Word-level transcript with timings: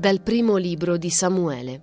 Dal 0.00 0.22
primo 0.22 0.56
libro 0.56 0.96
di 0.96 1.10
Samuele. 1.10 1.82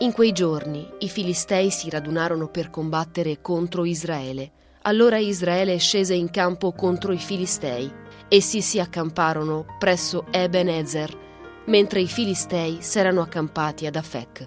In 0.00 0.12
quei 0.12 0.30
giorni 0.30 0.86
i 0.98 1.08
Filistei 1.08 1.70
si 1.70 1.88
radunarono 1.88 2.48
per 2.48 2.68
combattere 2.68 3.40
contro 3.40 3.86
Israele. 3.86 4.52
Allora 4.82 5.16
Israele 5.16 5.78
scese 5.78 6.12
in 6.12 6.30
campo 6.30 6.72
contro 6.72 7.12
i 7.12 7.16
Filistei. 7.16 7.90
Essi 8.28 8.60
si 8.60 8.78
accamparono 8.78 9.64
presso 9.78 10.26
Eben 10.30 10.68
Ezer, 10.68 11.16
mentre 11.64 12.02
i 12.02 12.08
Filistei 12.08 12.82
s'erano 12.82 13.22
accampati 13.22 13.86
ad 13.86 13.96
Afec. 13.96 14.46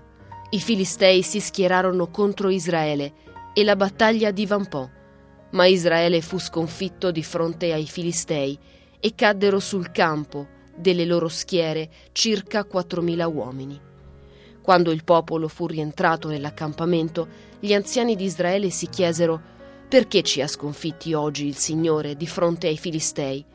I 0.51 0.59
Filistei 0.59 1.23
si 1.23 1.39
schierarono 1.39 2.11
contro 2.11 2.49
Israele 2.49 3.13
e 3.55 3.63
la 3.63 3.75
battaglia 3.75 4.29
divampò. 4.29 4.87
Ma 5.53 5.65
Israele 5.65 6.21
fu 6.21 6.37
sconfitto 6.37 7.09
di 7.09 7.23
fronte 7.23 7.73
ai 7.73 7.87
Filistei 7.87 8.55
e 8.99 9.15
caddero 9.15 9.59
sul 9.59 9.91
campo 9.91 10.52
delle 10.75 11.05
loro 11.05 11.27
schiere 11.27 11.89
circa 12.11 12.65
4.000 12.69 13.33
uomini. 13.33 13.79
Quando 14.61 14.91
il 14.91 15.03
popolo 15.03 15.47
fu 15.47 15.67
rientrato 15.67 16.29
nell'accampamento, 16.29 17.27
gli 17.59 17.73
anziani 17.73 18.15
di 18.15 18.23
Israele 18.23 18.69
si 18.69 18.87
chiesero 18.87 19.51
perché 19.87 20.23
ci 20.23 20.41
ha 20.41 20.47
sconfitti 20.47 21.13
oggi 21.13 21.45
il 21.45 21.55
Signore 21.55 22.15
di 22.15 22.27
fronte 22.27 22.67
ai 22.67 22.77
Filistei? 22.77 23.45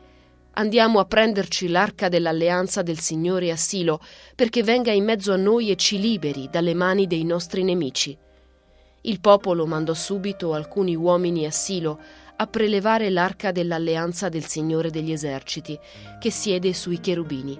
Andiamo 0.53 0.99
a 0.99 1.05
prenderci 1.05 1.67
l'arca 1.67 2.09
dell'alleanza 2.09 2.81
del 2.81 2.99
Signore 2.99 3.49
a 3.49 3.55
Silo 3.55 4.01
perché 4.35 4.61
venga 4.61 4.91
in 4.91 5.03
mezzo 5.03 5.31
a 5.31 5.37
noi 5.37 5.71
e 5.71 5.75
ci 5.75 5.99
liberi 5.99 6.47
dalle 6.51 6.73
mani 6.73 7.07
dei 7.07 7.23
nostri 7.23 7.63
nemici. 7.63 8.17
Il 9.01 9.21
popolo 9.21 9.65
mandò 9.65 9.93
subito 9.93 10.53
alcuni 10.53 10.95
uomini 10.95 11.45
a 11.45 11.51
Silo 11.51 11.99
a 12.41 12.47
prelevare 12.47 13.09
l'arca 13.09 13.51
dell'alleanza 13.51 14.29
del 14.29 14.45
Signore 14.45 14.89
degli 14.91 15.11
eserciti, 15.11 15.77
che 16.19 16.31
siede 16.31 16.73
sui 16.73 17.01
cherubini. 17.01 17.59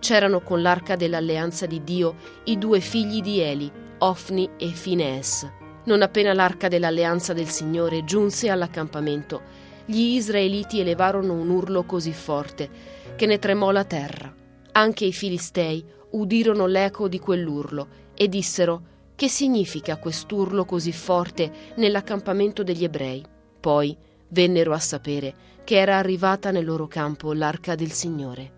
C'erano 0.00 0.40
con 0.40 0.60
l'arca 0.60 0.96
dell'alleanza 0.96 1.66
di 1.66 1.84
Dio 1.84 2.16
i 2.44 2.58
due 2.58 2.80
figli 2.80 3.20
di 3.20 3.38
Eli, 3.38 3.70
Ofni 3.98 4.50
e 4.58 4.70
Finees. 4.70 5.48
Non 5.84 6.02
appena 6.02 6.34
l'arca 6.34 6.66
dell'alleanza 6.66 7.32
del 7.32 7.46
Signore 7.46 8.04
giunse 8.04 8.50
all'accampamento, 8.50 9.40
gli 9.84 10.16
israeliti 10.16 10.80
elevarono 10.80 11.34
un 11.34 11.48
urlo 11.48 11.84
così 11.84 12.12
forte 12.12 12.68
che 13.14 13.24
ne 13.24 13.38
tremò 13.38 13.70
la 13.70 13.84
terra. 13.84 14.34
Anche 14.72 15.04
i 15.04 15.12
filistei 15.12 15.84
udirono 16.10 16.66
l'eco 16.66 17.06
di 17.06 17.20
quell'urlo 17.20 17.86
e 18.14 18.28
dissero: 18.28 18.82
Che 19.14 19.28
significa 19.28 19.96
quest'urlo 19.96 20.64
così 20.64 20.92
forte 20.92 21.50
nell'accampamento 21.76 22.64
degli 22.64 22.82
ebrei? 22.82 23.24
Poi 23.60 23.96
vennero 24.28 24.72
a 24.72 24.78
sapere 24.78 25.34
che 25.64 25.76
era 25.76 25.98
arrivata 25.98 26.50
nel 26.50 26.64
loro 26.64 26.86
campo 26.86 27.32
l'arca 27.32 27.74
del 27.74 27.92
Signore. 27.92 28.52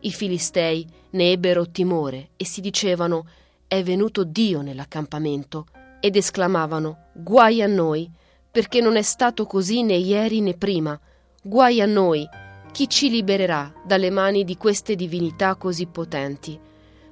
I 0.00 0.10
filistei 0.10 0.86
ne 1.10 1.30
ebbero 1.30 1.70
timore 1.70 2.30
e 2.36 2.44
si 2.44 2.60
dicevano 2.60 3.26
è 3.66 3.82
venuto 3.82 4.24
Dio 4.24 4.60
nell'accampamento 4.60 5.66
ed 6.00 6.16
esclamavano 6.16 7.06
guai 7.14 7.62
a 7.62 7.66
noi 7.66 8.10
perché 8.50 8.80
non 8.80 8.96
è 8.96 9.02
stato 9.02 9.46
così 9.46 9.82
né 9.82 9.94
ieri 9.94 10.40
né 10.40 10.54
prima. 10.54 10.98
Guai 11.42 11.80
a 11.80 11.86
noi 11.86 12.28
chi 12.72 12.88
ci 12.88 13.08
libererà 13.08 13.72
dalle 13.84 14.10
mani 14.10 14.44
di 14.44 14.56
queste 14.56 14.94
divinità 14.94 15.54
così 15.56 15.86
potenti? 15.86 16.58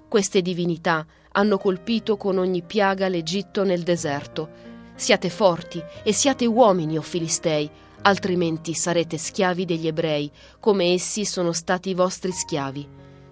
Queste 0.08 0.42
divinità 0.42 1.06
hanno 1.32 1.56
colpito 1.56 2.16
con 2.16 2.36
ogni 2.38 2.62
piaga 2.62 3.08
l'Egitto 3.08 3.64
nel 3.64 3.82
deserto. 3.82 4.48
Siate 4.96 5.30
forti 5.30 5.82
e 6.02 6.12
siate 6.12 6.44
uomini 6.44 6.98
o 6.98 7.02
filistei 7.02 7.70
altrimenti 8.02 8.74
sarete 8.74 9.18
schiavi 9.18 9.64
degli 9.64 9.86
ebrei, 9.86 10.30
come 10.58 10.92
essi 10.92 11.24
sono 11.24 11.52
stati 11.52 11.94
vostri 11.94 12.32
schiavi. 12.32 12.88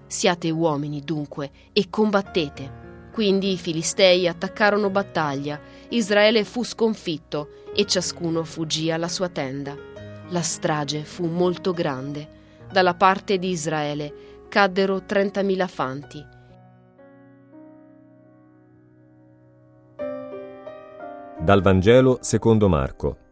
Siate 0.06 0.50
uomini 0.50 1.02
dunque 1.02 1.50
e 1.72 1.88
combattete. 1.90 2.86
Quindi 3.12 3.52
i 3.52 3.56
Filistei 3.56 4.28
attaccarono 4.28 4.90
battaglia, 4.90 5.60
Israele 5.88 6.44
fu 6.44 6.62
sconfitto 6.64 7.64
e 7.74 7.84
ciascuno 7.84 8.44
fuggì 8.44 8.90
alla 8.90 9.08
sua 9.08 9.28
tenda. 9.28 9.76
La 10.28 10.42
strage 10.42 11.04
fu 11.04 11.26
molto 11.26 11.72
grande. 11.72 12.36
Dalla 12.70 12.94
parte 12.94 13.38
di 13.38 13.50
Israele 13.50 14.46
caddero 14.48 14.98
30.000 14.98 15.68
fanti. 15.68 16.26
Dal 21.40 21.62
Vangelo 21.62 22.18
secondo 22.20 22.68
Marco. 22.68 23.26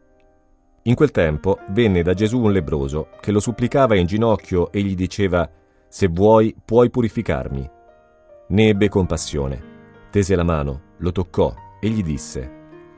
In 0.87 0.95
quel 0.95 1.11
tempo 1.11 1.59
venne 1.71 2.03
da 2.03 2.15
Gesù 2.15 2.41
un 2.41 2.53
lebroso 2.53 3.09
che 3.21 3.33
lo 3.33 3.41
supplicava 3.41 3.97
in 3.97 4.07
ginocchio 4.07 4.71
e 4.71 4.83
gli 4.83 4.95
diceva 4.95 5.49
Se 5.89 6.07
vuoi, 6.07 6.55
puoi 6.65 6.91
purificarmi. 6.91 7.71
Ne 8.49 8.69
ebbe 8.69 8.89
compassione, 8.89 9.61
tese 10.11 10.37
la 10.37 10.45
mano, 10.45 10.95
lo 10.99 11.11
toccò 11.11 11.53
e 11.81 11.89
gli 11.89 12.05
disse 12.05 12.51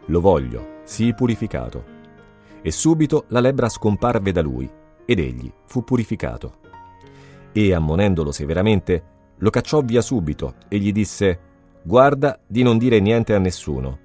Lo 0.06 0.20
voglio, 0.20 0.80
sii 0.84 1.14
purificato. 1.14 1.96
E 2.60 2.70
subito 2.70 3.24
la 3.28 3.40
lebbra 3.40 3.70
scomparve 3.70 4.32
da 4.32 4.42
lui 4.42 4.70
ed 5.06 5.18
egli 5.18 5.50
fu 5.64 5.82
purificato. 5.82 6.56
E 7.52 7.72
ammonendolo 7.72 8.32
severamente, 8.32 9.02
lo 9.38 9.48
cacciò 9.48 9.80
via 9.80 10.02
subito 10.02 10.56
e 10.68 10.76
gli 10.76 10.92
disse 10.92 11.40
Guarda 11.82 12.38
di 12.46 12.62
non 12.62 12.76
dire 12.76 13.00
niente 13.00 13.32
a 13.32 13.38
nessuno. 13.38 13.98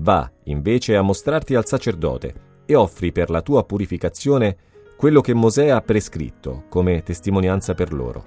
Va 0.00 0.30
invece 0.44 0.96
a 0.96 1.00
mostrarti 1.00 1.54
al 1.54 1.64
sacerdote 1.64 2.44
e 2.66 2.74
offri 2.74 3.12
per 3.12 3.30
la 3.30 3.40
tua 3.40 3.64
purificazione 3.64 4.56
quello 4.96 5.20
che 5.20 5.34
Mosè 5.34 5.68
ha 5.68 5.80
prescritto 5.80 6.64
come 6.68 7.02
testimonianza 7.02 7.74
per 7.74 7.92
loro. 7.92 8.24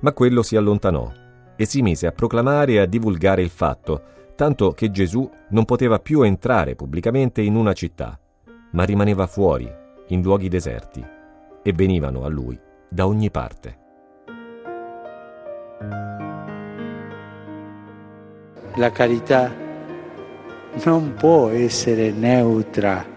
Ma 0.00 0.12
quello 0.12 0.42
si 0.42 0.56
allontanò 0.56 1.10
e 1.56 1.64
si 1.64 1.82
mise 1.82 2.06
a 2.06 2.12
proclamare 2.12 2.72
e 2.72 2.78
a 2.80 2.86
divulgare 2.86 3.42
il 3.42 3.50
fatto, 3.50 4.02
tanto 4.34 4.72
che 4.72 4.90
Gesù 4.90 5.28
non 5.50 5.64
poteva 5.64 5.98
più 6.00 6.22
entrare 6.22 6.74
pubblicamente 6.74 7.40
in 7.42 7.54
una 7.54 7.72
città, 7.72 8.18
ma 8.72 8.84
rimaneva 8.84 9.26
fuori, 9.26 9.70
in 10.08 10.22
luoghi 10.22 10.48
deserti, 10.48 11.04
e 11.62 11.72
venivano 11.72 12.24
a 12.24 12.28
lui 12.28 12.58
da 12.88 13.06
ogni 13.06 13.30
parte. 13.30 13.78
La 18.76 18.90
carità 18.90 19.52
non 20.84 21.14
può 21.14 21.48
essere 21.50 22.10
neutra 22.10 23.11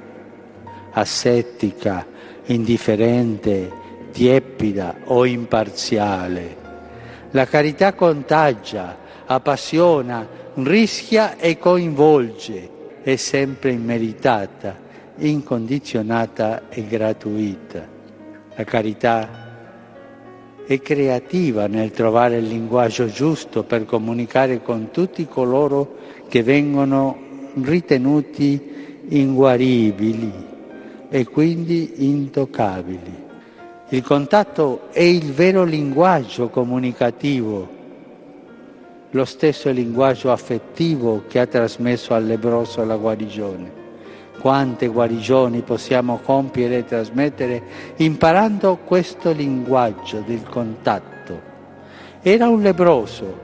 asettica, 0.97 2.06
indifferente, 2.45 3.72
tiepida 4.11 4.95
o 5.06 5.25
imparziale. 5.25 6.63
La 7.31 7.45
carità 7.45 7.94
contagia, 7.94 8.97
appassiona, 9.25 10.28
rischia 10.55 11.35
e 11.38 11.57
coinvolge, 11.57 12.69
è 13.01 13.16
sempre 13.17 13.72
immeritata, 13.72 14.78
incondizionata 15.17 16.69
e 16.69 16.85
gratuita. 16.88 17.88
La 18.55 18.63
carità 18.63 19.44
è 20.66 20.79
creativa 20.79 21.67
nel 21.67 21.91
trovare 21.91 22.38
il 22.38 22.47
linguaggio 22.47 23.07
giusto 23.07 23.63
per 23.63 23.84
comunicare 23.85 24.61
con 24.61 24.91
tutti 24.91 25.28
coloro 25.28 25.97
che 26.29 26.41
vengono 26.41 27.19
ritenuti 27.55 29.03
inguaribili 29.09 30.53
e 31.09 31.25
quindi 31.25 32.07
intoccabili. 32.09 33.23
Il 33.89 34.01
contatto 34.01 34.88
è 34.91 35.01
il 35.01 35.31
vero 35.31 35.63
linguaggio 35.63 36.49
comunicativo, 36.49 37.67
lo 39.11 39.25
stesso 39.25 39.69
linguaggio 39.69 40.31
affettivo 40.31 41.23
che 41.27 41.39
ha 41.39 41.45
trasmesso 41.45 42.13
al 42.13 42.25
lebroso 42.25 42.83
la 42.83 42.97
guarigione. 42.97 43.83
Quante 44.39 44.88
guarigioni 44.88 45.61
possiamo 45.61 46.19
compiere 46.21 46.79
e 46.79 46.85
trasmettere 46.85 47.61
imparando 47.97 48.79
questo 48.83 49.31
linguaggio 49.31 50.22
del 50.25 50.43
contatto. 50.43 51.41
Era 52.22 52.49
un 52.49 52.61
lebroso 52.61 53.43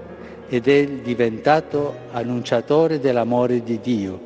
ed 0.50 0.68
è 0.68 0.86
diventato 0.86 1.96
annunciatore 2.12 3.00
dell'amore 3.00 3.64
di 3.64 3.80
Dio. 3.80 4.20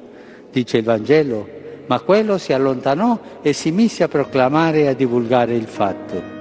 Dice 0.52 0.78
il 0.78 0.84
Vangelo, 0.84 1.48
ma 1.88 2.00
quello 2.00 2.38
si 2.38 2.54
allontanò 2.54 3.20
e 3.42 3.54
si 3.54 3.72
mise 3.72 4.04
a 4.04 4.08
proclamare 4.08 4.82
e 4.82 4.88
a 4.88 4.94
divulgare 4.94 5.56
il 5.56 5.68
fatto. 5.68 6.35